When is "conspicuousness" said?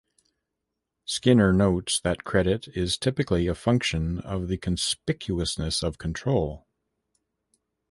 4.57-5.83